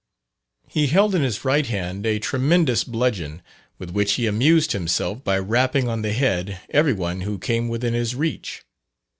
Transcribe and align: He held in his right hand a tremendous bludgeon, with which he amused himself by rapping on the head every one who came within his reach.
He 0.67 0.87
held 0.87 1.13
in 1.13 1.21
his 1.21 1.45
right 1.45 1.67
hand 1.67 2.07
a 2.07 2.17
tremendous 2.17 2.83
bludgeon, 2.83 3.43
with 3.77 3.91
which 3.91 4.13
he 4.13 4.25
amused 4.25 4.71
himself 4.71 5.23
by 5.23 5.37
rapping 5.37 5.87
on 5.87 6.01
the 6.01 6.13
head 6.13 6.59
every 6.71 6.93
one 6.93 7.21
who 7.21 7.37
came 7.37 7.69
within 7.69 7.93
his 7.93 8.15
reach. 8.15 8.63